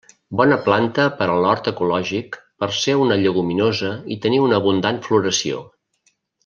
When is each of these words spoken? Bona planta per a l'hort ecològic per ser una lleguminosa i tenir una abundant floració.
Bona 0.39 0.55
planta 0.67 1.03
per 1.19 1.27
a 1.33 1.35
l'hort 1.43 1.69
ecològic 1.73 2.39
per 2.63 2.71
ser 2.79 2.97
una 3.03 3.21
lleguminosa 3.27 3.95
i 4.17 4.21
tenir 4.25 4.43
una 4.49 4.61
abundant 4.65 5.03
floració. 5.09 5.65